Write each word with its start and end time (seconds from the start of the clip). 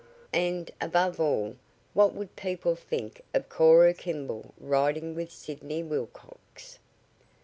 And, 0.33 0.71
above 0.81 1.19
all, 1.19 1.57
what 1.93 2.15
would 2.15 2.35
people 2.35 2.75
think 2.75 3.21
of 3.35 3.49
Cora 3.49 3.93
Kimball 3.93 4.51
riding 4.59 5.13
with 5.13 5.29
Sidney 5.31 5.83
Wilcox? 5.83 6.79